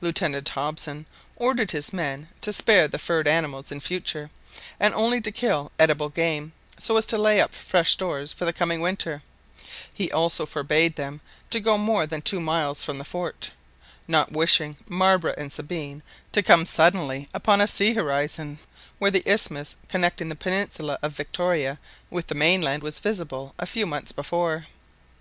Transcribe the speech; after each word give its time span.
Lieutenant 0.00 0.48
Hobson 0.48 1.06
ordered 1.36 1.70
his 1.70 1.92
men 1.92 2.28
to 2.40 2.52
spare 2.52 2.88
the 2.88 2.98
furred 2.98 3.28
animals 3.28 3.70
in 3.70 3.78
future, 3.78 4.28
and 4.80 4.92
only 4.92 5.20
to 5.20 5.30
kill 5.30 5.70
edible 5.78 6.08
game, 6.08 6.52
so 6.80 6.96
as 6.96 7.06
to 7.06 7.16
lay 7.16 7.40
up 7.40 7.54
fresh 7.54 7.92
stores 7.92 8.32
for 8.32 8.44
the 8.44 8.52
coming 8.52 8.80
winter; 8.80 9.22
he 9.94 10.10
also 10.10 10.46
forbade 10.46 10.96
them 10.96 11.20
to 11.50 11.60
go 11.60 11.78
more 11.78 12.08
than 12.08 12.22
two 12.22 12.40
miles 12.40 12.82
from 12.82 12.98
the 12.98 13.04
fort, 13.04 13.52
not 14.08 14.32
wishing 14.32 14.78
Marbre 14.88 15.32
and 15.38 15.52
Sabine 15.52 16.02
to 16.32 16.42
come 16.42 16.66
suddenly 16.66 17.28
upon 17.32 17.60
a 17.60 17.68
sea 17.68 17.94
horizon, 17.94 18.58
where 18.98 19.12
the 19.12 19.22
isthmus 19.24 19.76
connecting 19.88 20.28
the 20.28 20.34
peninsula 20.34 20.98
of 21.02 21.12
Victoria 21.12 21.78
with 22.10 22.26
the 22.26 22.34
mainland 22.34 22.82
was 22.82 22.98
visible 22.98 23.54
a 23.60 23.66
few 23.66 23.86
months 23.86 24.10
before. 24.10 24.66